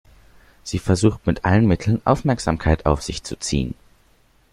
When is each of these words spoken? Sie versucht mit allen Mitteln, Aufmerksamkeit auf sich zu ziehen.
Sie 0.63 0.79
versucht 0.79 1.27
mit 1.27 1.45
allen 1.45 1.67
Mitteln, 1.67 2.01
Aufmerksamkeit 2.05 2.87
auf 2.87 3.03
sich 3.03 3.21
zu 3.21 3.37
ziehen. 3.37 3.75